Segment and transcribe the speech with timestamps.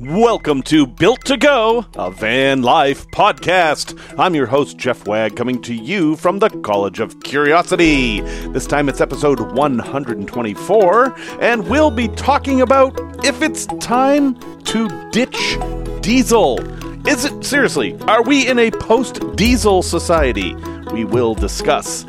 [0.00, 3.96] Welcome to Built to Go, a van life podcast.
[4.18, 8.20] I'm your host, Jeff Wagg, coming to you from the College of Curiosity.
[8.20, 15.58] This time it's episode 124, and we'll be talking about if it's time to ditch
[16.00, 16.58] diesel.
[17.06, 17.96] Is it seriously?
[18.08, 20.54] Are we in a post diesel society?
[20.92, 22.06] We will discuss.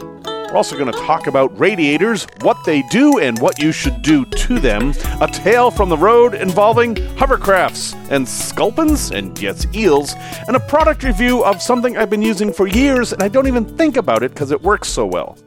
[0.53, 4.23] We're also going to talk about radiators, what they do, and what you should do
[4.23, 4.93] to them.
[5.19, 10.13] A tale from the road involving hovercrafts and sculpins and yes, eels,
[10.47, 13.65] and a product review of something I've been using for years and I don't even
[13.77, 15.39] think about it because it works so well.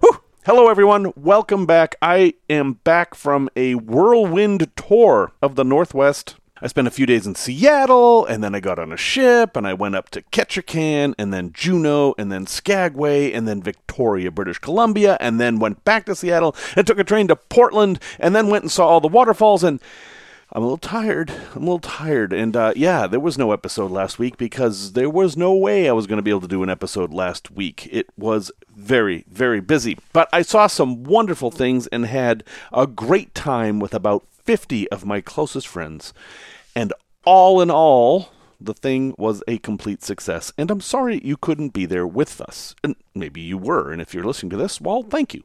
[0.00, 0.22] Whew.
[0.44, 1.14] Hello, everyone.
[1.16, 1.96] Welcome back.
[2.02, 7.26] I am back from a whirlwind tour of the Northwest I spent a few days
[7.26, 11.14] in Seattle, and then I got on a ship, and I went up to Ketchikan,
[11.18, 16.04] and then Juneau, and then Skagway, and then Victoria, British Columbia, and then went back
[16.06, 19.08] to Seattle, and took a train to Portland, and then went and saw all the
[19.08, 19.80] waterfalls, and
[20.52, 21.30] I'm a little tired.
[21.54, 22.32] I'm a little tired.
[22.32, 25.92] And uh, yeah, there was no episode last week because there was no way I
[25.92, 27.88] was going to be able to do an episode last week.
[27.92, 29.96] It was very, very busy.
[30.12, 35.06] But I saw some wonderful things and had a great time with about 50 of
[35.06, 36.12] my closest friends.
[36.74, 36.92] And
[37.24, 40.52] all in all, the thing was a complete success.
[40.58, 42.74] And I'm sorry you couldn't be there with us.
[42.82, 43.92] And maybe you were.
[43.92, 45.44] And if you're listening to this, well, thank you.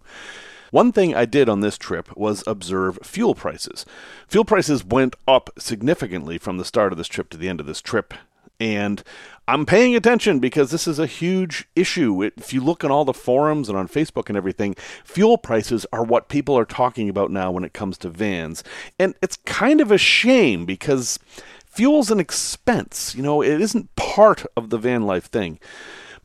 [0.71, 3.85] One thing I did on this trip was observe fuel prices.
[4.27, 7.67] Fuel prices went up significantly from the start of this trip to the end of
[7.67, 8.15] this trip.
[8.59, 9.03] And
[9.47, 12.23] I'm paying attention because this is a huge issue.
[12.23, 16.03] If you look on all the forums and on Facebook and everything, fuel prices are
[16.03, 18.63] what people are talking about now when it comes to vans.
[18.97, 21.19] And it's kind of a shame because
[21.65, 23.13] fuel's an expense.
[23.15, 25.59] You know, it isn't part of the van life thing.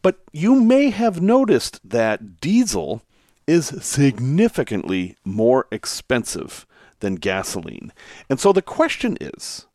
[0.03, 3.03] But you may have noticed that diesel
[3.47, 6.67] is significantly more expensive
[7.01, 7.93] than gasoline.
[8.29, 9.67] And so the question is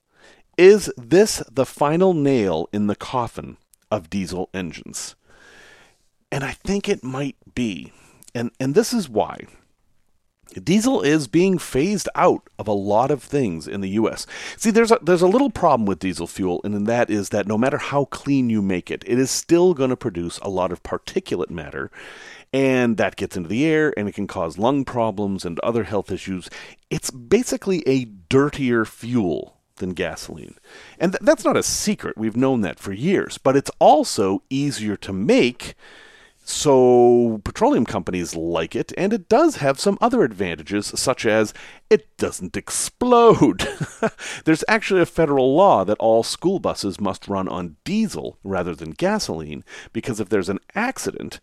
[0.57, 3.57] is this the final nail in the coffin
[3.91, 5.15] of diesel engines?
[6.31, 7.93] And I think it might be.
[8.33, 9.47] And, and this is why.
[10.63, 14.27] Diesel is being phased out of a lot of things in the US.
[14.57, 17.57] See, there's a, there's a little problem with diesel fuel, and that is that no
[17.57, 20.83] matter how clean you make it, it is still going to produce a lot of
[20.83, 21.91] particulate matter,
[22.53, 26.11] and that gets into the air and it can cause lung problems and other health
[26.11, 26.47] issues.
[26.89, 30.55] It's basically a dirtier fuel than gasoline.
[30.99, 32.17] And th- that's not a secret.
[32.17, 33.37] We've known that for years.
[33.37, 35.75] But it's also easier to make.
[36.47, 41.55] So, petroleum companies like it, and it does have some other advantages, such as
[41.89, 43.67] it doesn't explode.
[44.45, 48.91] There's actually a federal law that all school buses must run on diesel rather than
[48.91, 51.39] gasoline, because if there's an accident,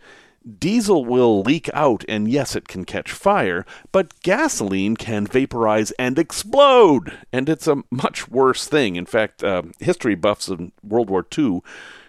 [0.59, 6.19] Diesel will leak out, and yes, it can catch fire, but gasoline can vaporize and
[6.19, 8.97] explode, and it's a much worse thing.
[8.97, 11.61] In fact, uh, history buffs in World War II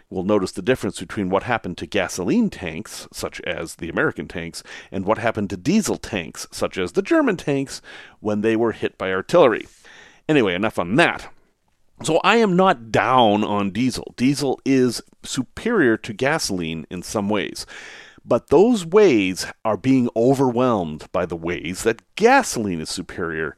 [0.10, 4.64] will notice the difference between what happened to gasoline tanks, such as the American tanks,
[4.92, 7.82] and what happened to diesel tanks, such as the German tanks,
[8.20, 9.68] when they were hit by artillery.
[10.30, 11.30] Anyway, enough on that.
[12.04, 14.14] So I am not down on diesel.
[14.18, 17.66] Diesel is superior to gasoline in some ways.
[18.26, 23.58] But those ways are being overwhelmed by the ways that gasoline is superior.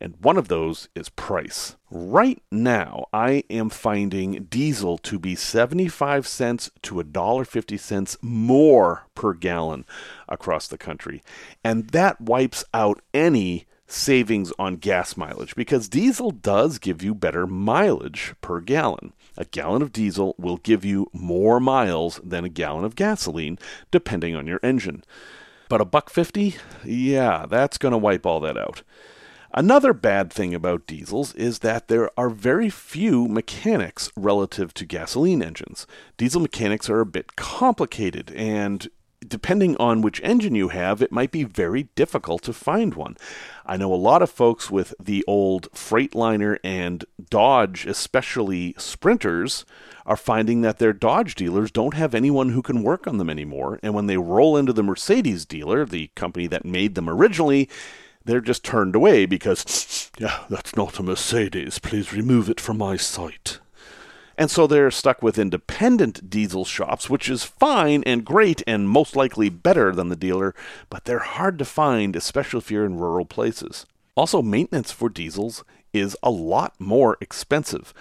[0.00, 1.76] And one of those is price.
[1.90, 9.84] Right now, I am finding diesel to be 75 cents to $1.50 more per gallon
[10.26, 11.22] across the country.
[11.62, 17.46] And that wipes out any savings on gas mileage because diesel does give you better
[17.46, 19.12] mileage per gallon.
[19.40, 23.58] A gallon of diesel will give you more miles than a gallon of gasoline,
[23.90, 25.02] depending on your engine.
[25.70, 28.82] But a buck fifty, yeah, that's going to wipe all that out.
[29.54, 35.42] Another bad thing about diesels is that there are very few mechanics relative to gasoline
[35.42, 35.86] engines.
[36.18, 38.90] Diesel mechanics are a bit complicated, and
[39.26, 43.16] depending on which engine you have, it might be very difficult to find one.
[43.66, 49.64] I know a lot of folks with the old Freightliner and Dodge, especially Sprinters,
[50.06, 53.78] are finding that their Dodge dealers don't have anyone who can work on them anymore.
[53.82, 57.68] And when they roll into the Mercedes dealer, the company that made them originally,
[58.24, 61.78] they're just turned away because, yeah, that's not a Mercedes.
[61.78, 63.60] Please remove it from my site.
[64.40, 69.14] And so they're stuck with independent diesel shops, which is fine and great and most
[69.14, 70.54] likely better than the dealer,
[70.88, 73.84] but they're hard to find, especially if you're in rural places.
[74.14, 77.92] Also, maintenance for diesels is a lot more expensive.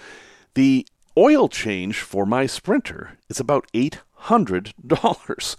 [0.54, 0.88] The
[1.18, 5.58] oil change for my Sprinter is about $800.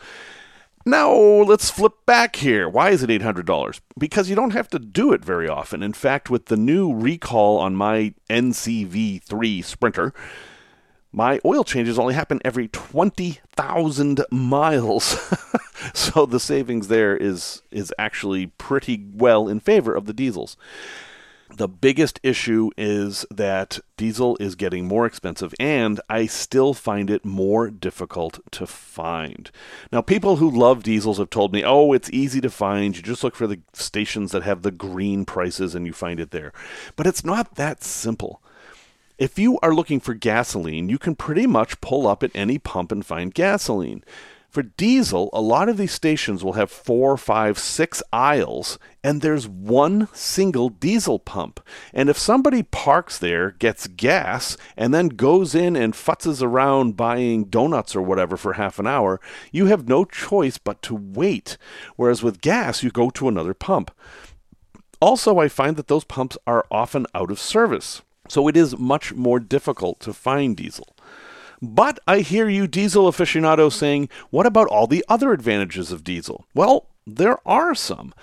[0.86, 2.66] Now, let's flip back here.
[2.70, 3.80] Why is it $800?
[3.98, 5.82] Because you don't have to do it very often.
[5.82, 10.14] In fact, with the new recall on my NCV3 Sprinter,
[11.12, 15.18] my oil changes only happen every 20,000 miles.
[15.94, 20.56] so the savings there is is actually pretty well in favor of the diesels.
[21.56, 27.24] The biggest issue is that diesel is getting more expensive, and I still find it
[27.24, 29.50] more difficult to find.
[29.90, 32.96] Now, people who love diesels have told me, oh, it's easy to find.
[32.96, 36.30] You just look for the stations that have the green prices and you find it
[36.30, 36.52] there.
[36.94, 38.39] But it's not that simple.
[39.20, 42.90] If you are looking for gasoline, you can pretty much pull up at any pump
[42.90, 44.02] and find gasoline.
[44.48, 49.46] For diesel, a lot of these stations will have four, five, six aisles, and there's
[49.46, 51.60] one single diesel pump.
[51.92, 57.44] And if somebody parks there, gets gas, and then goes in and futzes around buying
[57.44, 59.20] donuts or whatever for half an hour,
[59.52, 61.58] you have no choice but to wait.
[61.96, 63.90] Whereas with gas, you go to another pump.
[64.98, 68.00] Also, I find that those pumps are often out of service.
[68.30, 70.86] So it is much more difficult to find diesel.
[71.60, 76.46] But I hear you diesel aficionados saying, what about all the other advantages of diesel?
[76.54, 78.14] Well, there are some.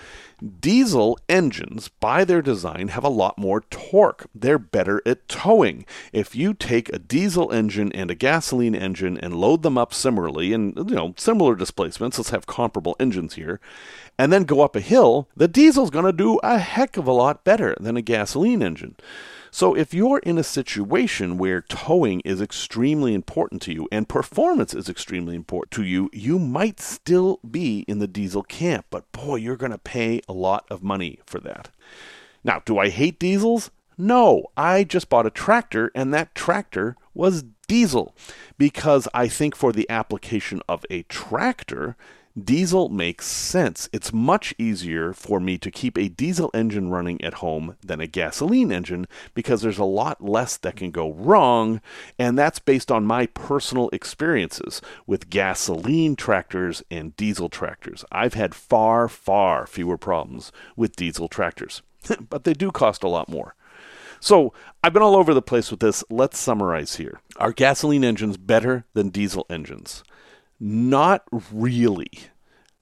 [0.62, 4.27] Diesel engines, by their design, have a lot more torque.
[4.33, 5.86] They're better at towing.
[6.13, 10.53] If you take a diesel engine and a gasoline engine and load them up similarly,
[10.53, 13.60] and you know, similar displacements, let's have comparable engines here,
[14.18, 17.12] and then go up a hill, the diesel's going to do a heck of a
[17.12, 18.95] lot better than a gasoline engine.
[19.51, 24.73] So if you're in a situation where towing is extremely important to you and performance
[24.73, 29.35] is extremely important to you, you might still be in the diesel camp, but boy,
[29.35, 31.69] you're going to pay a lot of money for that.
[32.44, 33.71] Now, do I hate diesels?
[33.97, 38.15] No, I just bought a tractor and that tractor was diesel
[38.57, 41.95] because I think for the application of a tractor,
[42.38, 43.89] Diesel makes sense.
[43.92, 48.06] It's much easier for me to keep a diesel engine running at home than a
[48.06, 51.81] gasoline engine because there's a lot less that can go wrong,
[52.19, 58.06] and that's based on my personal experiences with gasoline tractors and diesel tractors.
[58.12, 61.81] I've had far, far fewer problems with diesel tractors,
[62.30, 63.56] but they do cost a lot more.
[64.19, 64.54] So
[64.84, 66.04] I've been all over the place with this.
[66.10, 67.19] Let's summarize here.
[67.38, 70.04] Are gasoline engines better than diesel engines?
[70.59, 72.09] Not really.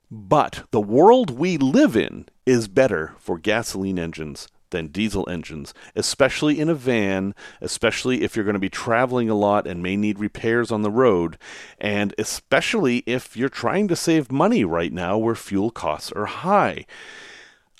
[0.10, 6.60] But the world we live in is better for gasoline engines than diesel engines, especially
[6.60, 10.19] in a van, especially if you're going to be traveling a lot and may need
[10.19, 11.38] repairs on the road,
[11.80, 16.86] and especially if you're trying to save money right now where fuel costs are high.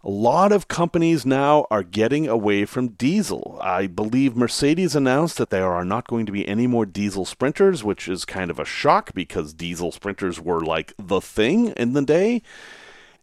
[0.06, 3.58] A lot of companies now are getting away from diesel.
[3.60, 7.84] I believe Mercedes announced that there are not going to be any more diesel sprinters,
[7.84, 12.04] which is kind of a shock because diesel sprinters were like the thing in the
[12.04, 12.44] day.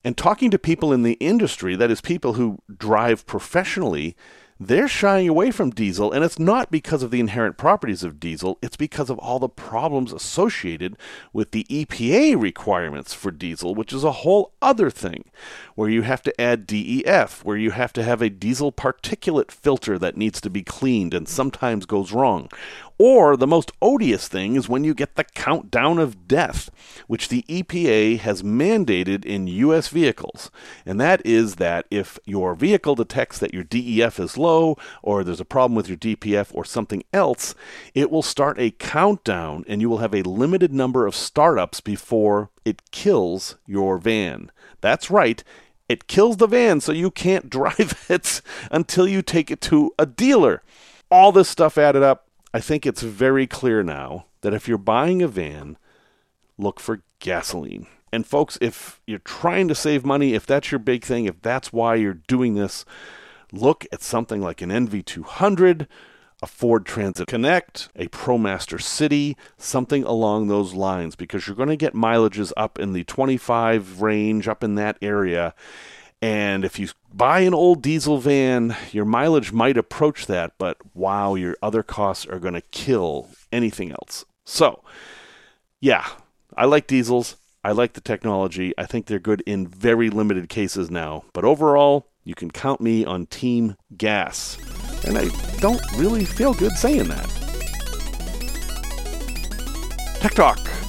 [0.02, 4.16] And talking to people in the industry, that is, people who drive professionally,
[4.66, 8.58] they're shying away from diesel, and it's not because of the inherent properties of diesel,
[8.62, 10.96] it's because of all the problems associated
[11.32, 15.24] with the EPA requirements for diesel, which is a whole other thing,
[15.74, 19.98] where you have to add DEF, where you have to have a diesel particulate filter
[19.98, 22.48] that needs to be cleaned and sometimes goes wrong,
[22.98, 26.70] or the most odious thing is when you get the countdown of death,
[27.06, 29.88] which the EPA has mandated in U.S.
[29.88, 30.50] vehicles.
[30.86, 35.40] And that is that if your vehicle detects that your DEF is low, or there's
[35.40, 37.54] a problem with your DPF, or something else,
[37.94, 42.50] it will start a countdown and you will have a limited number of startups before
[42.64, 44.50] it kills your van.
[44.80, 45.42] That's right.
[45.88, 50.06] It kills the van so you can't drive it until you take it to a
[50.06, 50.62] dealer.
[51.10, 55.22] All this stuff added up I think it's very clear now that if you're buying
[55.22, 55.78] a van,
[56.58, 57.86] look for gasoline.
[58.12, 61.72] And folks, if you're trying to save money, if that's your big thing, if that's
[61.72, 62.84] why you're doing this,
[63.52, 65.86] look at something like an NV200,
[66.42, 71.76] a Ford Transit Connect, a ProMaster City, something along those lines, because you're going to
[71.76, 75.54] get mileages up in the 25 range, up in that area.
[76.22, 81.34] And if you buy an old diesel van, your mileage might approach that, but wow,
[81.34, 84.24] your other costs are going to kill anything else.
[84.46, 84.84] So,
[85.80, 86.06] yeah,
[86.56, 87.36] I like diesels.
[87.64, 88.72] I like the technology.
[88.78, 91.24] I think they're good in very limited cases now.
[91.32, 94.58] But overall, you can count me on Team Gas.
[95.04, 97.28] And I don't really feel good saying that.
[100.20, 100.81] Tech Talk.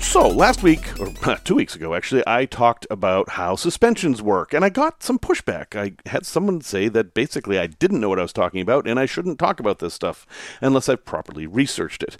[0.00, 4.64] So, last week, or two weeks ago actually, I talked about how suspensions work, and
[4.64, 5.76] I got some pushback.
[5.76, 8.98] I had someone say that basically I didn't know what I was talking about, and
[8.98, 10.26] I shouldn't talk about this stuff
[10.60, 12.16] unless I've properly researched it.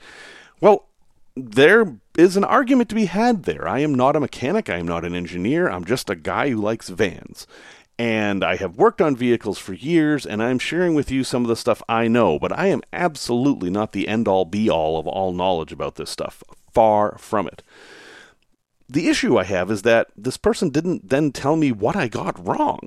[0.60, 0.86] Well,
[1.34, 3.66] there is an argument to be had there.
[3.66, 6.60] I am not a mechanic, I am not an engineer, I'm just a guy who
[6.60, 7.46] likes vans.
[7.98, 11.48] And I have worked on vehicles for years, and I'm sharing with you some of
[11.48, 15.06] the stuff I know, but I am absolutely not the end all be all of
[15.06, 16.42] all knowledge about this stuff.
[16.72, 17.62] Far from it.
[18.88, 22.44] The issue I have is that this person didn't then tell me what I got
[22.44, 22.80] wrong.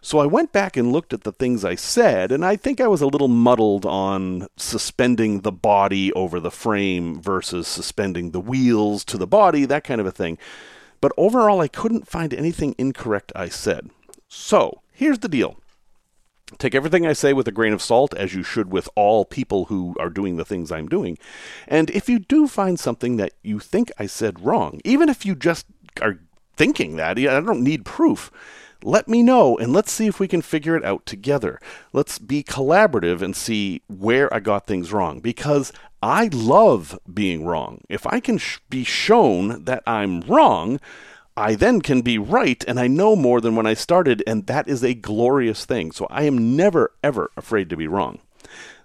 [0.00, 2.86] So I went back and looked at the things I said, and I think I
[2.86, 9.04] was a little muddled on suspending the body over the frame versus suspending the wheels
[9.06, 10.38] to the body, that kind of a thing.
[11.00, 13.90] But overall, I couldn't find anything incorrect I said.
[14.28, 15.56] So here's the deal
[16.56, 19.66] Take everything I say with a grain of salt, as you should with all people
[19.66, 21.18] who are doing the things I'm doing.
[21.66, 25.34] And if you do find something that you think I said wrong, even if you
[25.34, 25.66] just
[26.00, 26.18] are
[26.56, 28.30] thinking that, I don't need proof.
[28.82, 31.60] Let me know and let's see if we can figure it out together.
[31.92, 37.80] Let's be collaborative and see where I got things wrong because I love being wrong.
[37.88, 40.78] If I can sh- be shown that I'm wrong,
[41.38, 44.66] I then can be right and I know more than when I started, and that
[44.66, 45.92] is a glorious thing.
[45.92, 48.18] So I am never, ever afraid to be wrong.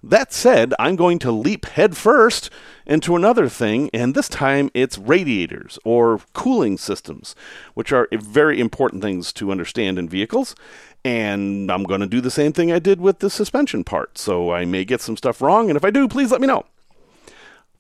[0.04, 2.50] That said, I'm going to leap headfirst
[2.86, 7.36] into another thing, and this time it's radiators or cooling systems,
[7.74, 10.56] which are very important things to understand in vehicles.
[11.04, 14.52] And I'm going to do the same thing I did with the suspension part, so
[14.52, 16.66] I may get some stuff wrong, and if I do, please let me know.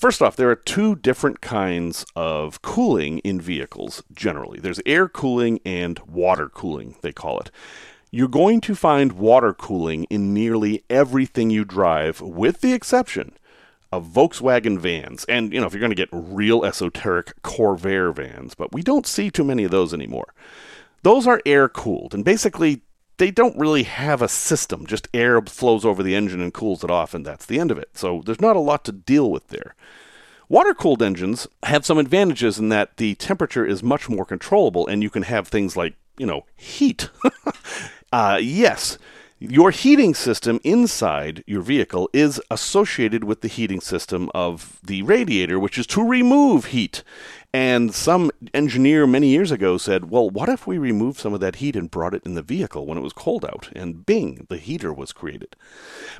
[0.03, 4.59] First off, there are two different kinds of cooling in vehicles generally.
[4.59, 7.49] There's air cooling and water cooling, they call it.
[8.11, 13.37] You're going to find water cooling in nearly everything you drive, with the exception
[13.93, 15.23] of Volkswagen vans.
[15.29, 19.07] And, you know, if you're going to get real esoteric Corvair vans, but we don't
[19.07, 20.33] see too many of those anymore.
[21.03, 22.81] Those are air cooled, and basically,
[23.23, 24.85] they don't really have a system.
[24.85, 27.77] Just air flows over the engine and cools it off, and that's the end of
[27.77, 27.91] it.
[27.93, 29.75] So there's not a lot to deal with there.
[30.49, 35.01] Water cooled engines have some advantages in that the temperature is much more controllable, and
[35.01, 37.09] you can have things like, you know, heat.
[38.11, 38.97] uh, yes,
[39.49, 45.59] your heating system inside your vehicle is associated with the heating system of the radiator,
[45.59, 47.03] which is to remove heat.
[47.53, 51.57] And some engineer many years ago said, well, what if we removed some of that
[51.57, 53.69] heat and brought it in the vehicle when it was cold out?
[53.75, 55.57] And bing, the heater was created.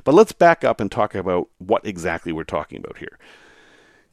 [0.04, 3.18] But let's back up and talk about what exactly we're talking about here.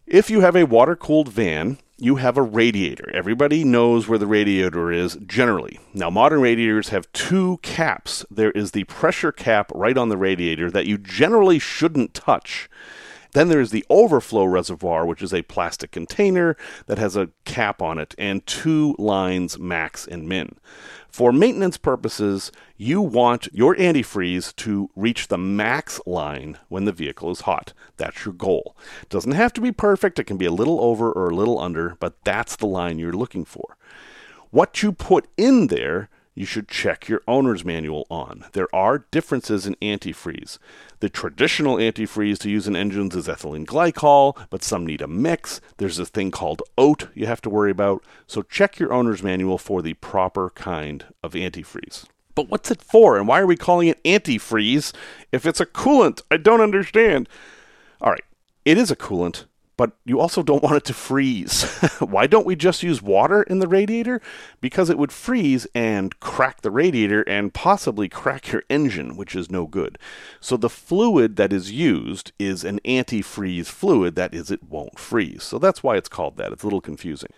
[0.08, 3.10] If you have a water cooled van, you have a radiator.
[3.14, 5.80] Everybody knows where the radiator is generally.
[5.94, 8.26] Now, modern radiators have two caps.
[8.32, 12.68] There is the pressure cap right on the radiator that you generally shouldn't touch.
[13.34, 16.58] Then there is the overflow reservoir, which is a plastic container
[16.88, 20.56] that has a cap on it and two lines, max and min.
[21.10, 27.32] For maintenance purposes, you want your antifreeze to reach the max line when the vehicle
[27.32, 27.74] is hot.
[27.98, 28.76] That's your goal.
[29.02, 31.60] It doesn't have to be perfect, it can be a little over or a little
[31.60, 33.78] under, but that's the line you're looking for.
[34.52, 38.46] What you put in there you should check your owner's manual on.
[38.54, 40.58] There are differences in antifreeze.
[41.00, 45.60] The traditional antifreeze to use in engines is ethylene glycol, but some need a mix.
[45.78, 48.04] There's a thing called OAT you have to worry about.
[48.28, 52.06] So check your owner's manual for the proper kind of antifreeze.
[52.34, 54.94] But what's it for, and why are we calling it antifreeze
[55.32, 56.22] if it's a coolant?
[56.32, 57.28] I don't understand.
[58.00, 58.24] All right,
[58.64, 59.46] it is a coolant,
[59.78, 61.64] but you also don't want it to freeze.
[62.00, 64.22] Why don't we just use water in the radiator?
[64.60, 69.50] Because it would freeze and crack the radiator and possibly crack your engine, which is
[69.52, 69.98] no good.
[70.40, 75.44] So the fluid that is used is an antifreeze fluid, that is, it won't freeze.
[75.44, 76.52] So that's why it's called that.
[76.52, 77.32] It's a little confusing.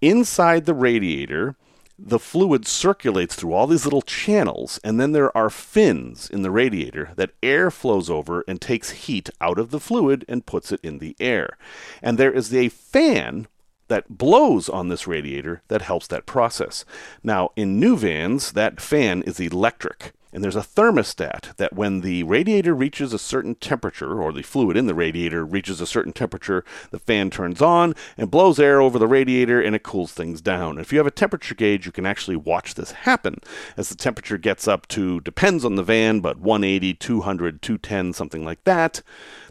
[0.00, 1.56] Inside the radiator,
[1.98, 6.50] the fluid circulates through all these little channels, and then there are fins in the
[6.50, 10.80] radiator that air flows over and takes heat out of the fluid and puts it
[10.82, 11.56] in the air.
[12.02, 13.48] And there is a fan
[13.88, 16.84] that blows on this radiator that helps that process.
[17.22, 20.12] Now, in new vans, that fan is electric.
[20.32, 24.76] And there's a thermostat that when the radiator reaches a certain temperature, or the fluid
[24.76, 28.98] in the radiator reaches a certain temperature, the fan turns on and blows air over
[28.98, 30.78] the radiator and it cools things down.
[30.78, 33.36] If you have a temperature gauge, you can actually watch this happen
[33.76, 38.44] as the temperature gets up to, depends on the van, but 180, 200, 210, something
[38.44, 39.02] like that.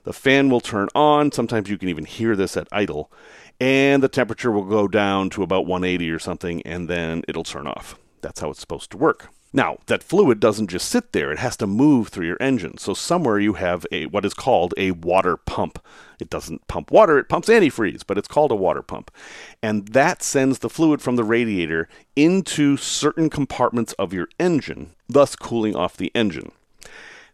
[0.04, 1.32] The fan will turn on.
[1.32, 3.12] Sometimes you can even hear this at idle.
[3.60, 7.68] And the temperature will go down to about 180 or something, and then it'll turn
[7.68, 7.98] off.
[8.22, 9.30] That's how it's supposed to work.
[9.56, 12.78] Now, that fluid doesn't just sit there, it has to move through your engine.
[12.78, 15.80] So somewhere you have a what is called a water pump.
[16.20, 19.12] It doesn't pump water, it pumps antifreeze, but it's called a water pump.
[19.64, 25.38] And that sends the fluid from the radiator into certain compartments of your engine, thus
[25.38, 26.52] cooling off the engine.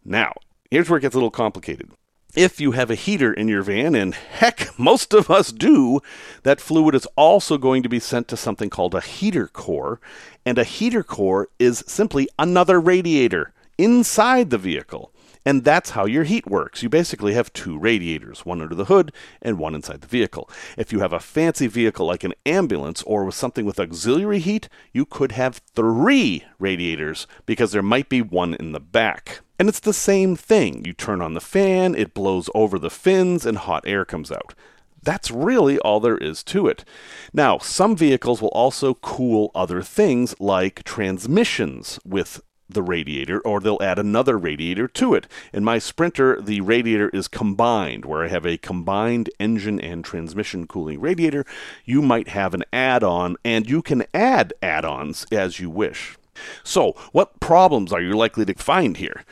[0.06, 0.34] Now,
[0.70, 1.90] here's where it gets a little complicated.
[2.36, 6.00] If you have a heater in your van, and heck, most of us do,
[6.44, 10.00] that fluid is also going to be sent to something called a heater core.
[10.46, 15.12] And a heater core is simply another radiator inside the vehicle.
[15.46, 16.84] And that's how your heat works.
[16.84, 19.12] You basically have two radiators, one under the hood
[19.42, 20.50] and one inside the vehicle.
[20.78, 24.70] If you have a fancy vehicle like an ambulance or with something with auxiliary heat,
[24.94, 29.42] you could have three radiators because there might be one in the back.
[29.62, 30.84] And it's the same thing.
[30.86, 34.56] You turn on the fan, it blows over the fins, and hot air comes out.
[35.04, 36.84] That's really all there is to it.
[37.32, 43.78] Now, some vehicles will also cool other things like transmissions with the radiator, or they'll
[43.84, 45.28] add another radiator to it.
[45.54, 50.66] In my Sprinter, the radiator is combined, where I have a combined engine and transmission
[50.66, 51.46] cooling radiator.
[51.86, 56.18] You might have an add on, and you can add add ons as you wish.
[56.64, 59.24] So, what problems are you likely to find here?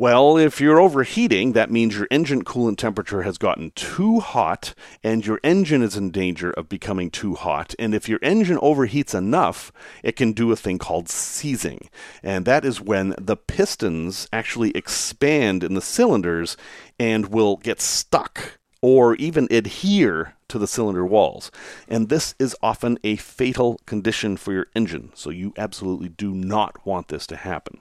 [0.00, 4.72] Well, if you're overheating, that means your engine coolant temperature has gotten too hot
[5.02, 7.74] and your engine is in danger of becoming too hot.
[7.80, 9.72] And if your engine overheats enough,
[10.04, 11.88] it can do a thing called seizing.
[12.22, 16.56] And that is when the pistons actually expand in the cylinders
[17.00, 21.50] and will get stuck or even adhere to the cylinder walls.
[21.88, 26.86] And this is often a fatal condition for your engine, so you absolutely do not
[26.86, 27.80] want this to happen.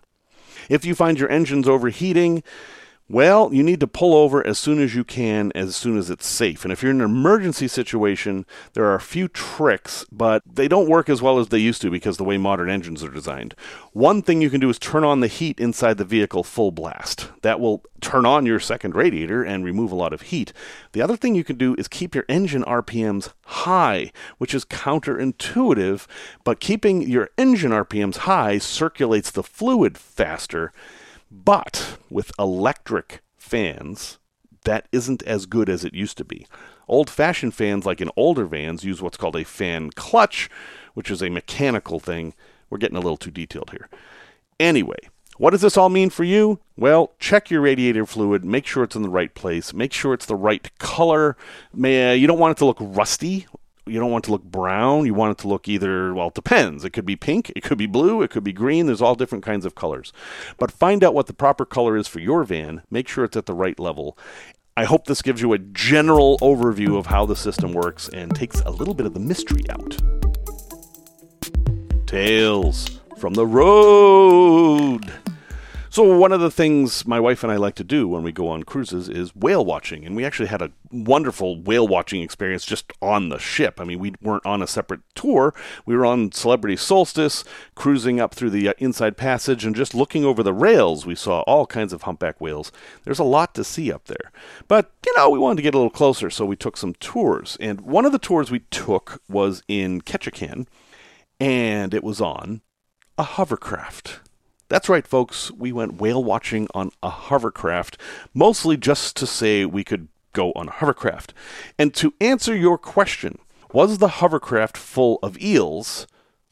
[0.69, 2.43] If you find your engine's overheating,
[3.09, 6.27] well, you need to pull over as soon as you can, as soon as it's
[6.27, 6.65] safe.
[6.65, 10.89] And if you're in an emergency situation, there are a few tricks, but they don't
[10.89, 13.55] work as well as they used to because the way modern engines are designed.
[13.93, 17.29] One thing you can do is turn on the heat inside the vehicle full blast.
[17.43, 20.51] That will turn on your second radiator and remove a lot of heat.
[20.91, 26.07] The other thing you can do is keep your engine RPMs high, which is counterintuitive,
[26.43, 30.73] but keeping your engine RPMs high circulates the fluid faster
[31.31, 34.17] but with electric fans,
[34.63, 36.47] that isn't as good as it used to be.
[36.87, 40.49] Old fashioned fans, like in older vans, use what's called a fan clutch,
[40.93, 42.33] which is a mechanical thing.
[42.69, 43.89] We're getting a little too detailed here.
[44.59, 44.99] Anyway,
[45.37, 46.59] what does this all mean for you?
[46.75, 50.25] Well, check your radiator fluid, make sure it's in the right place, make sure it's
[50.25, 51.37] the right color.
[51.73, 53.47] You don't want it to look rusty
[53.89, 55.05] you don't want to look brown.
[55.05, 56.83] You want it to look either, well, it depends.
[56.83, 58.85] It could be pink, it could be blue, it could be green.
[58.85, 60.13] There's all different kinds of colors.
[60.57, 62.83] But find out what the proper color is for your van.
[62.89, 64.17] Make sure it's at the right level.
[64.75, 68.61] I hope this gives you a general overview of how the system works and takes
[68.61, 69.97] a little bit of the mystery out.
[72.05, 75.11] Tales from the road.
[75.97, 78.49] So, one of the things my wife and I like to do when we go
[78.49, 80.05] on cruises is whale watching.
[80.05, 83.81] And we actually had a wonderful whale watching experience just on the ship.
[83.81, 85.55] I mean, we weren't on a separate tour.
[85.87, 90.23] We were on Celebrity Solstice, cruising up through the uh, inside passage and just looking
[90.23, 91.07] over the rails.
[91.07, 92.71] We saw all kinds of humpback whales.
[93.03, 94.31] There's a lot to see up there.
[94.67, 97.57] But, you know, we wanted to get a little closer, so we took some tours.
[97.59, 100.67] And one of the tours we took was in Ketchikan,
[101.39, 102.61] and it was on
[103.17, 104.19] a hovercraft.
[104.69, 105.49] That's right, folks.
[105.51, 107.97] We went whale watching on a hovercraft,
[108.33, 111.33] mostly just to say we could go on a hovercraft.
[111.79, 113.39] And to answer your question,
[113.71, 116.05] was the hovercraft full of eels?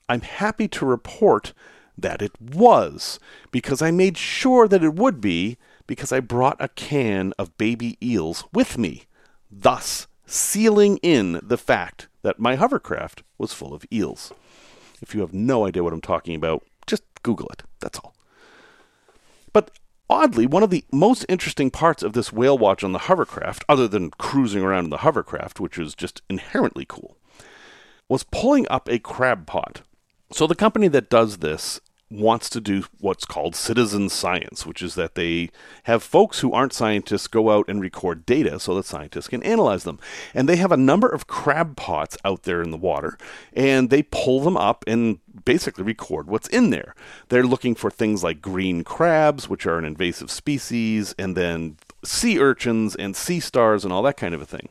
[0.07, 1.53] I'm happy to report
[1.97, 3.19] that it was,
[3.51, 7.97] because I made sure that it would be, because I brought a can of baby
[8.01, 9.03] eels with me,
[9.51, 14.33] thus sealing in the fact that my hovercraft was full of eels.
[15.01, 16.63] If you have no idea what I'm talking about,
[17.25, 17.63] Google it.
[17.79, 18.13] That's all.
[19.51, 19.71] But
[20.07, 23.87] oddly, one of the most interesting parts of this whale watch on the hovercraft, other
[23.87, 27.17] than cruising around in the hovercraft, which is just inherently cool,
[28.07, 29.81] was pulling up a crab pot.
[30.31, 34.93] So the company that does this wants to do what's called citizen science, which is
[34.93, 35.49] that they
[35.83, 39.83] have folks who aren't scientists go out and record data so that scientists can analyze
[39.83, 39.99] them.
[40.33, 43.17] And they have a number of crab pots out there in the water,
[43.53, 46.95] and they pull them up and basically record what's in there.
[47.29, 52.39] They're looking for things like green crabs, which are an invasive species, and then sea
[52.39, 54.69] urchins and sea stars and all that kind of a thing.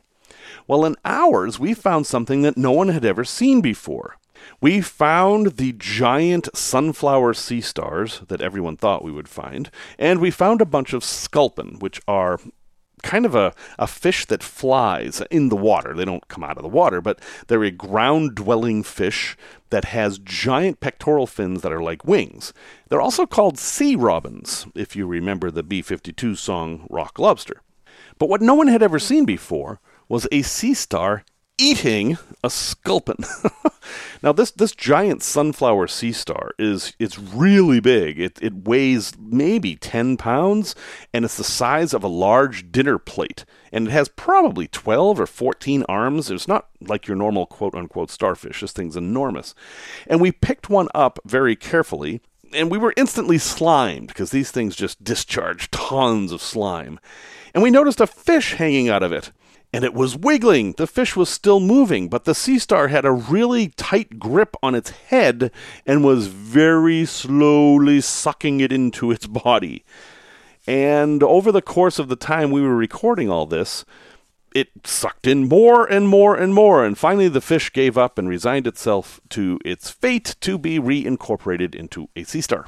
[0.67, 4.17] Well, in ours, we found something that no one had ever seen before.
[4.61, 10.29] We found the giant sunflower sea stars that everyone thought we would find, and we
[10.29, 12.39] found a bunch of sculpin, which are
[13.03, 15.93] kind of a, a fish that flies in the water.
[15.93, 19.37] They don't come out of the water, but they're a ground dwelling fish
[19.69, 22.53] that has giant pectoral fins that are like wings.
[22.89, 27.61] They're also called sea robins, if you remember the B 52 song Rock Lobster.
[28.17, 31.23] But what no one had ever seen before was a sea star
[31.57, 33.23] eating a sculpin.
[34.23, 38.19] now this this giant sunflower sea star is it's really big.
[38.19, 40.75] It it weighs maybe 10 pounds
[41.13, 45.27] and it's the size of a large dinner plate and it has probably 12 or
[45.27, 46.29] 14 arms.
[46.29, 48.61] It's not like your normal quote unquote starfish.
[48.61, 49.55] This thing's enormous.
[50.07, 52.21] And we picked one up very carefully
[52.53, 56.99] and we were instantly slimed because these things just discharge tons of slime.
[57.53, 59.31] And we noticed a fish hanging out of it
[59.75, 60.71] and it was wiggling.
[60.71, 64.73] The fish was still moving, but the sea star had a really tight grip on
[64.73, 65.51] its head
[65.85, 69.83] and was very slowly sucking it into its body.
[70.65, 73.83] And over the course of the time we were recording all this,
[74.53, 78.29] it sucked in more and more and more, and finally the fish gave up and
[78.29, 82.65] resigned itself to its fate to be reincorporated into a sea star.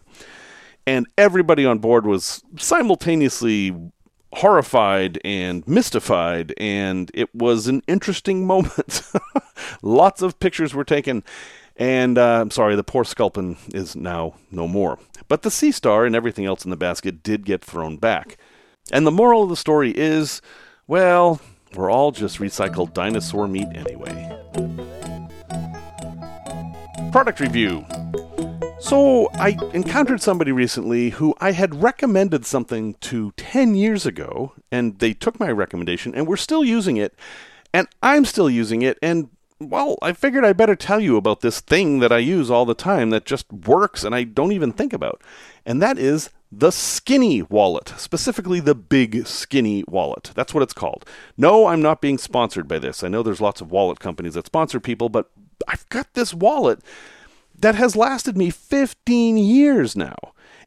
[0.86, 3.74] And everybody on board was simultaneously
[4.34, 9.02] horrified and mystified, and it was an interesting moment.
[9.82, 11.24] Lots of pictures were taken,
[11.76, 15.00] and uh, I'm sorry, the poor sculpin is now no more.
[15.28, 18.38] But the sea star and everything else in the basket did get thrown back.
[18.92, 20.42] And the moral of the story is
[20.88, 21.42] well,
[21.76, 24.38] we're all just recycled dinosaur meat anyway.
[27.12, 27.86] Product review.
[28.88, 35.00] So, I encountered somebody recently who I had recommended something to 10 years ago, and
[35.00, 37.14] they took my recommendation and we're still using it,
[37.74, 39.28] and I'm still using it, and
[39.60, 42.74] well, I figured I better tell you about this thing that I use all the
[42.74, 45.22] time that just works and I don't even think about.
[45.66, 50.32] And that is the Skinny Wallet, specifically the Big Skinny Wallet.
[50.34, 51.06] That's what it's called.
[51.36, 53.04] No, I'm not being sponsored by this.
[53.04, 55.30] I know there's lots of wallet companies that sponsor people, but
[55.68, 56.80] I've got this wallet
[57.58, 60.16] that has lasted me 15 years now.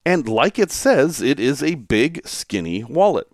[0.05, 3.29] And like it says, it is a big, skinny wallet.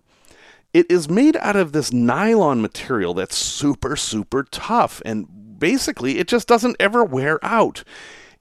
[0.73, 6.27] It is made out of this nylon material that's super, super tough, and basically it
[6.27, 7.83] just doesn't ever wear out.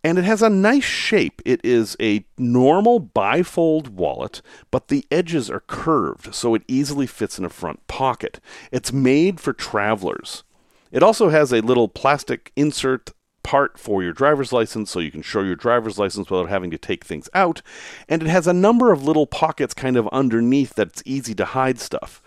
[0.04, 1.40] And it has a nice shape.
[1.44, 7.38] It is a normal bifold wallet, but the edges are curved, so it easily fits
[7.38, 8.38] in a front pocket.
[8.70, 10.44] It's made for travelers.
[10.92, 13.10] It also has a little plastic insert
[13.46, 16.76] part for your driver's license so you can show your driver's license without having to
[16.76, 17.62] take things out.
[18.08, 21.78] And it has a number of little pockets kind of underneath that's easy to hide
[21.78, 22.20] stuff.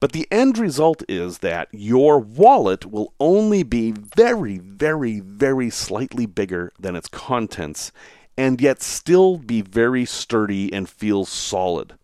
[0.00, 6.26] But the end result is that your wallet will only be very, very, very slightly
[6.26, 7.90] bigger than its contents,
[8.36, 11.94] and yet still be very sturdy and feel solid.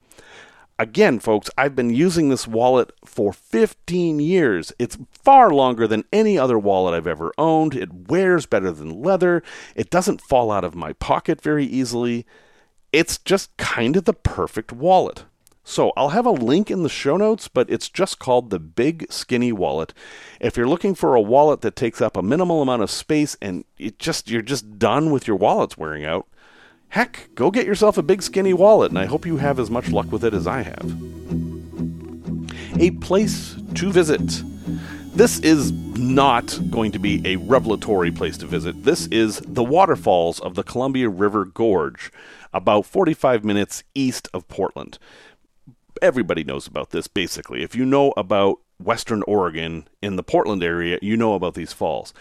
[0.78, 4.74] Again, folks, I've been using this wallet for 15 years.
[4.78, 7.74] It's far longer than any other wallet I've ever owned.
[7.74, 9.42] It wears better than leather.
[9.74, 12.26] It doesn't fall out of my pocket very easily.
[12.92, 15.24] It's just kind of the perfect wallet.
[15.64, 19.10] So I'll have a link in the show notes, but it's just called the Big
[19.10, 19.94] Skinny Wallet.
[20.40, 23.64] If you're looking for a wallet that takes up a minimal amount of space and
[23.78, 26.28] it just you're just done with your wallets wearing out,
[26.88, 29.90] Heck, go get yourself a big skinny wallet, and I hope you have as much
[29.90, 30.94] luck with it as I have.
[32.78, 34.42] A place to visit.
[35.14, 38.84] This is not going to be a revelatory place to visit.
[38.84, 42.12] This is the waterfalls of the Columbia River Gorge,
[42.52, 44.98] about 45 minutes east of Portland.
[46.02, 47.62] Everybody knows about this, basically.
[47.62, 52.12] If you know about Western Oregon in the Portland area, you know about these falls.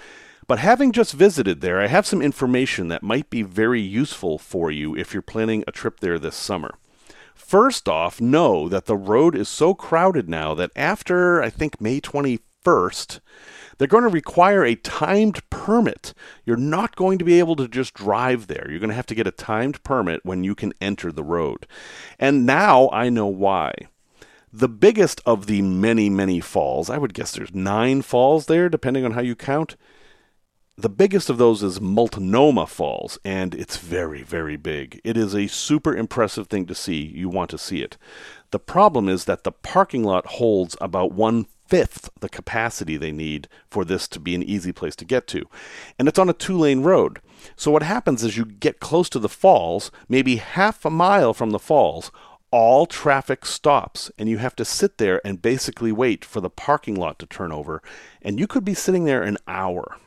[0.48, 4.70] But having just visited there, I have some information that might be very useful for
[4.70, 6.76] you if you're planning a trip there this summer.
[7.34, 12.00] First off, know that the road is so crowded now that after, I think, May
[12.00, 13.20] 21st,
[13.78, 16.14] they're going to require a timed permit.
[16.46, 18.68] You're not going to be able to just drive there.
[18.70, 21.68] You're going to have to get a timed permit when you can enter the road.
[22.20, 23.74] And now I know why.
[24.54, 29.04] The biggest of the many, many falls, I would guess there's nine falls there, depending
[29.04, 29.76] on how you count,
[30.78, 35.00] the biggest of those is Multnomah Falls, and it's very, very big.
[35.06, 37.02] It is a super impressive thing to see.
[37.02, 37.98] You want to see it.
[38.52, 43.48] The problem is that the parking lot holds about one fifth the capacity they need
[43.70, 45.46] for this to be an easy place to get to.
[45.98, 47.22] And it's on a two lane road.
[47.56, 51.52] So what happens is you get close to the falls, maybe half a mile from
[51.52, 52.12] the falls,
[52.52, 56.96] all traffic stops and you have to sit there and basically wait for the parking
[56.96, 57.82] lot to turn over.
[58.22, 59.98] And you could be sitting there an hour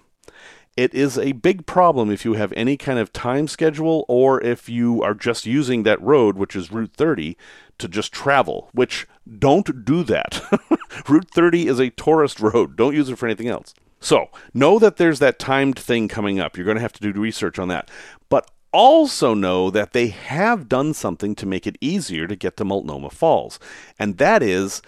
[0.79, 4.69] it is a big problem if you have any kind of time schedule or if
[4.69, 7.37] you are just using that road, which is Route 30,
[7.79, 9.05] to just travel, which
[9.41, 10.41] don't do that.
[11.09, 12.77] Route 30 is a tourist road.
[12.77, 13.75] Don't use it for anything else.
[13.99, 16.57] So, know that there's that timed thing coming up.
[16.57, 17.91] You're going to have to do research on that.
[18.29, 22.64] But also know that they have done something to make it easier to get to
[22.64, 23.59] Multnomah Falls.
[23.99, 24.81] And that is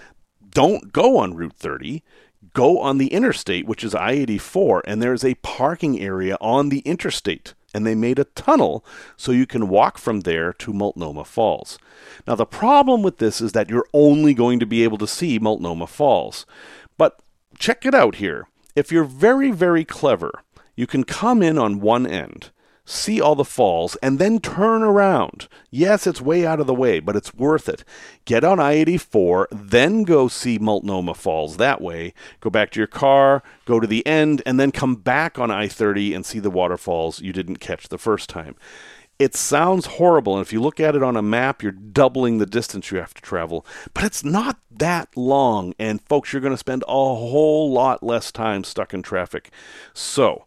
[0.51, 2.05] don't go on Route 30
[2.53, 6.81] go on the interstate, which is I 84, and there's a parking area on the
[6.81, 7.55] interstate.
[7.73, 8.85] And they made a tunnel
[9.17, 11.79] so you can walk from there to Multnomah Falls.
[12.27, 15.39] Now, the problem with this is that you're only going to be able to see
[15.39, 16.47] Multnomah Falls.
[16.99, 17.23] But
[17.59, 18.49] check it out here.
[18.75, 20.33] If you're very, very clever,
[20.75, 22.51] you can come in on one end
[22.91, 25.49] see all the falls, and then turn around.
[25.71, 27.85] Yes, it's way out of the way, but it's worth it.
[28.25, 32.13] Get on I 84, then go see Multnomah Falls that way.
[32.41, 35.69] Go back to your car, go to the end, and then come back on I
[35.69, 38.57] 30 and see the waterfalls you didn't catch the first time.
[39.21, 42.47] It sounds horrible, and if you look at it on a map, you're doubling the
[42.47, 43.67] distance you have to travel.
[43.93, 48.33] But it's not that long, and folks, you're going to spend a whole lot less
[48.33, 49.51] time stuck in traffic.
[49.93, 50.47] So,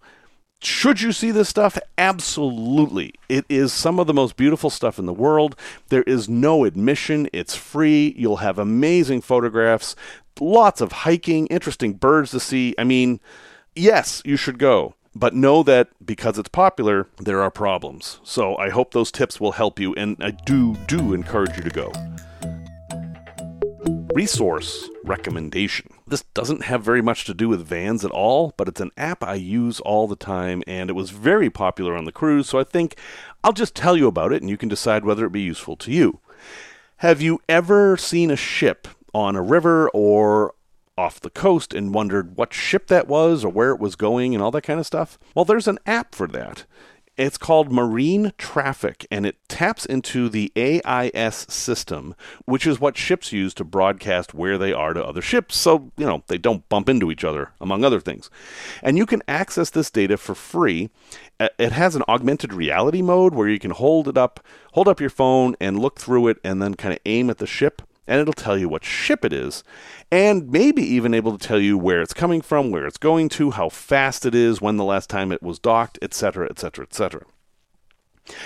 [0.65, 1.78] should you see this stuff?
[1.97, 3.13] Absolutely.
[3.30, 5.56] It is some of the most beautiful stuff in the world.
[5.89, 8.13] There is no admission, it's free.
[8.17, 9.95] You'll have amazing photographs,
[10.39, 12.76] lots of hiking, interesting birds to see.
[12.78, 13.19] I mean,
[13.76, 14.95] yes, you should go.
[15.15, 18.19] But know that because it's popular, there are problems.
[18.23, 21.69] So I hope those tips will help you, and I do, do encourage you to
[21.69, 21.91] go
[24.13, 25.88] resource recommendation.
[26.08, 29.23] This doesn't have very much to do with vans at all, but it's an app
[29.23, 32.63] I use all the time and it was very popular on the cruise, so I
[32.63, 32.97] think
[33.43, 35.91] I'll just tell you about it and you can decide whether it be useful to
[35.91, 36.19] you.
[36.97, 40.54] Have you ever seen a ship on a river or
[40.97, 44.43] off the coast and wondered what ship that was or where it was going and
[44.43, 45.17] all that kind of stuff?
[45.36, 46.65] Well, there's an app for that.
[47.15, 53.32] It's called Marine Traffic, and it taps into the AIS system, which is what ships
[53.32, 56.89] use to broadcast where they are to other ships, so, you know, they don't bump
[56.89, 58.32] into each other, among other things.
[58.82, 60.89] And you can access this data for free.
[61.39, 64.39] Uh, it has an augmented reality mode where you can hold it up,
[64.71, 67.45] hold up your phone and look through it and then kind of aim at the
[67.45, 69.63] ship and it'll tell you what ship it is,
[70.11, 73.51] and maybe even able to tell you where it's coming from, where it's going to,
[73.51, 77.23] how fast it is, when the last time it was docked, etc., etc., etc.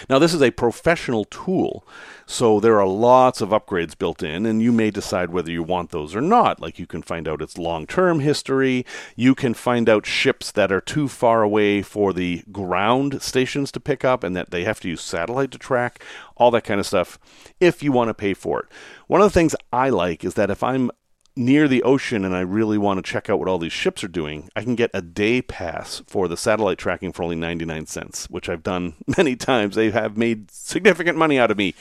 [0.10, 1.88] Now, this is a professional tool,
[2.26, 5.92] so there are lots of upgrades built in, and you may decide whether you want
[5.92, 6.60] those or not.
[6.60, 8.86] Like, you can find out its long term history,
[9.16, 13.80] you can find out ships that are too far away for the ground stations to
[13.80, 16.04] pick up and that they have to use satellite to track,
[16.36, 17.20] all that kind of stuff,
[17.60, 18.66] if you want to pay for it.
[19.08, 20.92] One of the things I like is that if I'm
[21.38, 24.10] near the ocean and I really want to check out what all these ships are
[24.10, 28.30] doing, I can get a day pass for the satellite tracking for only 99 cents,
[28.30, 29.76] which I've done many times.
[29.76, 31.76] They have made significant money out of me.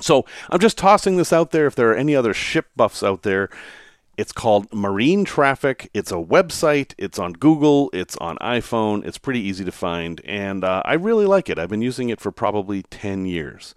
[0.00, 1.66] So I'm just tossing this out there.
[1.66, 3.50] If there are any other ship buffs out there,
[4.16, 5.90] it's called Marine Traffic.
[5.94, 6.94] It's a website.
[6.98, 7.90] It's on Google.
[7.92, 9.06] It's on iPhone.
[9.06, 10.20] It's pretty easy to find.
[10.24, 11.58] And uh, I really like it.
[11.58, 13.74] I've been using it for probably 10 years.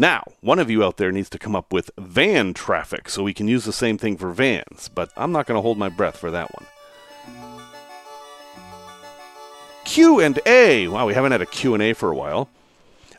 [0.00, 3.34] Now, one of you out there needs to come up with van traffic so we
[3.34, 6.16] can use the same thing for vans, but I'm not going to hold my breath
[6.16, 6.66] for that one.
[9.84, 10.86] Q and A.
[10.86, 12.48] Wow, we haven't had a Q and A for a while.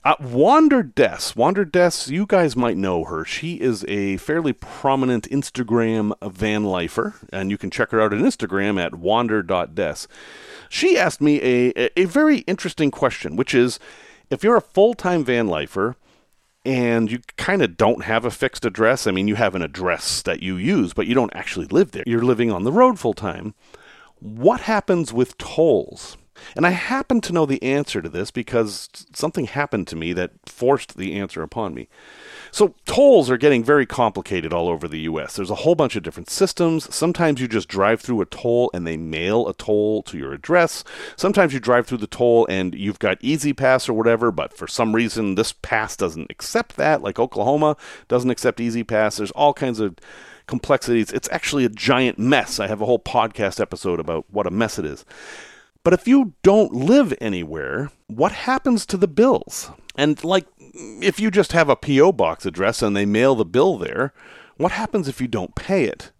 [0.05, 1.33] Uh, Wander Des.
[1.35, 3.25] Wander Des, you guys might know her.
[3.25, 8.21] She is a fairly prominent Instagram van lifer, and you can check her out on
[8.21, 10.07] Instagram at wander.des.
[10.69, 13.79] She asked me a, a very interesting question, which is
[14.29, 15.97] if you're a full time van lifer,
[16.65, 19.07] and you kind of don't have a fixed address.
[19.07, 22.03] I mean, you have an address that you use, but you don't actually live there.
[22.05, 23.53] You're living on the road full time.
[24.19, 26.17] What happens with tolls?
[26.55, 30.31] And I happen to know the answer to this because something happened to me that
[30.45, 31.89] forced the answer upon me.
[32.51, 35.35] So, tolls are getting very complicated all over the US.
[35.35, 36.93] There's a whole bunch of different systems.
[36.93, 40.83] Sometimes you just drive through a toll and they mail a toll to your address.
[41.15, 44.95] Sometimes you drive through the toll and you've got E-ZPass or whatever, but for some
[44.95, 49.17] reason this pass doesn't accept that, like Oklahoma doesn't accept E-ZPass.
[49.17, 49.95] There's all kinds of
[50.47, 51.11] complexities.
[51.11, 52.59] It's actually a giant mess.
[52.59, 55.05] I have a whole podcast episode about what a mess it is.
[55.83, 59.71] But if you don't live anywhere, what happens to the bills?
[59.95, 60.45] And like,
[61.01, 62.13] if you just have a P.O.
[62.13, 64.13] box address and they mail the bill there,
[64.57, 66.11] what happens if you don't pay it?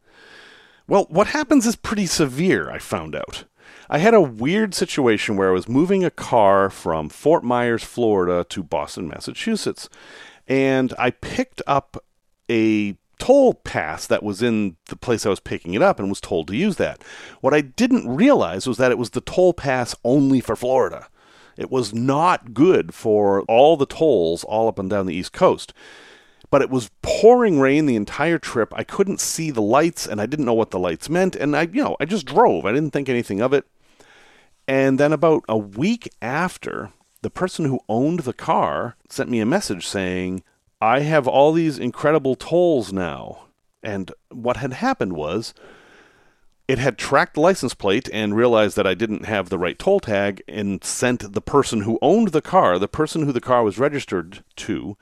[0.87, 3.45] Well, what happens is pretty severe, I found out.
[3.89, 8.45] I had a weird situation where I was moving a car from Fort Myers, Florida
[8.49, 9.89] to Boston, Massachusetts.
[10.47, 12.03] And I picked up
[12.49, 16.21] a toll pass that was in the place I was picking it up and was
[16.21, 17.03] told to use that.
[17.41, 21.07] What I didn't realize was that it was the toll pass only for Florida.
[21.59, 25.73] It was not good for all the tolls all up and down the East Coast.
[26.49, 28.73] But it was pouring rain the entire trip.
[28.75, 31.35] I couldn't see the lights and I didn't know what the lights meant.
[31.35, 32.65] And I, you know, I just drove.
[32.65, 33.65] I didn't think anything of it.
[34.69, 39.45] And then about a week after, the person who owned the car sent me a
[39.45, 40.43] message saying,
[40.79, 43.47] I have all these incredible tolls now.
[43.83, 45.53] And what had happened was
[46.69, 50.43] it had tracked license plate and realized that I didn't have the right toll tag
[50.47, 54.43] and sent the person who owned the car, the person who the car was registered
[54.57, 54.95] to,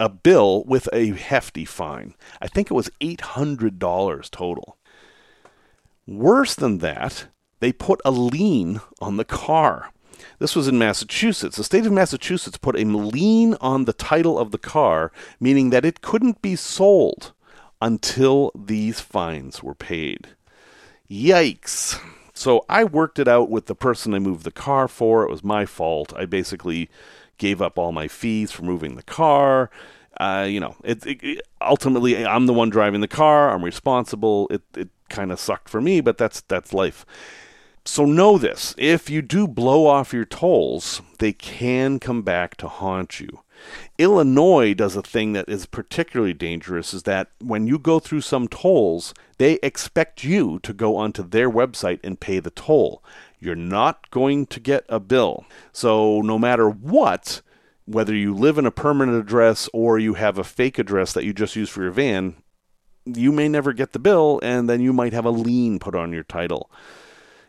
[0.00, 2.14] a bill with a hefty fine.
[2.40, 4.78] I think it was $800 total.
[6.06, 7.26] Worse than that,
[7.60, 9.90] they put a lien on the car.
[10.38, 11.58] This was in Massachusetts.
[11.58, 15.84] The state of Massachusetts put a lien on the title of the car, meaning that
[15.84, 17.34] it couldn't be sold
[17.82, 20.28] until these fines were paid.
[21.12, 22.00] Yikes.
[22.32, 25.24] So I worked it out with the person I moved the car for.
[25.24, 26.12] It was my fault.
[26.16, 26.88] I basically
[27.36, 29.70] gave up all my fees for moving the car.
[30.18, 33.50] Uh, you know, it, it, ultimately I'm the one driving the car.
[33.52, 34.48] I'm responsible.
[34.50, 37.04] It it kind of sucked for me, but that's that's life.
[37.84, 42.68] So know this: if you do blow off your tolls, they can come back to
[42.68, 43.40] haunt you.
[43.98, 48.48] Illinois does a thing that is particularly dangerous is that when you go through some
[48.48, 53.02] tolls, they expect you to go onto their website and pay the toll.
[53.38, 55.44] You're not going to get a bill.
[55.72, 57.42] So no matter what,
[57.86, 61.32] whether you live in a permanent address or you have a fake address that you
[61.32, 62.36] just use for your van,
[63.04, 66.12] you may never get the bill and then you might have a lien put on
[66.12, 66.70] your title.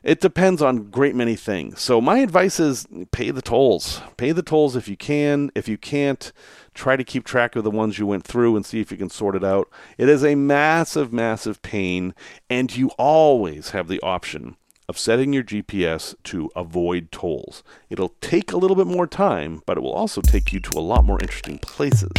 [0.03, 1.79] It depends on great many things.
[1.79, 4.01] So my advice is pay the tolls.
[4.17, 5.49] Pay the tolls if you can.
[5.55, 6.33] If you can't,
[6.73, 9.09] try to keep track of the ones you went through and see if you can
[9.09, 9.69] sort it out.
[9.97, 12.13] It is a massive, massive pain,
[12.49, 14.57] and you always have the option
[14.89, 17.63] of setting your GPS to avoid tolls.
[17.89, 20.81] It'll take a little bit more time, but it will also take you to a
[20.81, 22.11] lot more interesting places.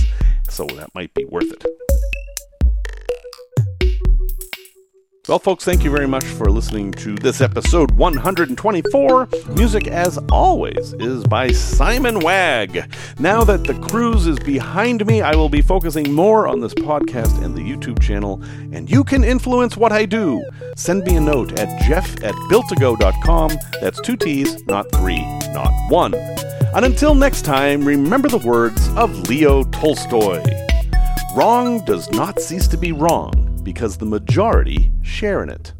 [0.48, 1.66] So that might be worth it.
[5.26, 9.28] Well, folks, thank you very much for listening to this episode 124.
[9.56, 12.92] Music, as always, is by Simon Wagg.
[13.18, 17.42] Now that the cruise is behind me, I will be focusing more on this podcast
[17.42, 20.44] and the YouTube channel, and you can influence what I do.
[20.76, 23.52] Send me a note at jeff at builttogo.com.
[23.80, 25.22] That's two T's, not three,
[25.54, 26.12] not one.
[26.74, 30.42] And until next time, remember the words of Leo Tolstoy
[31.34, 35.72] Wrong does not cease to be wrong because the majority share in it.